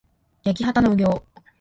[0.43, 1.41] やきはたのうぎょう